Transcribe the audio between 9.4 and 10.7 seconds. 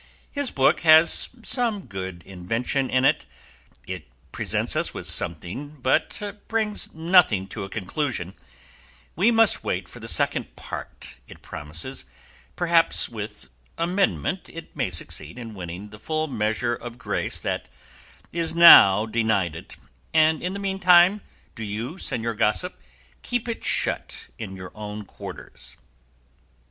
wait for the Second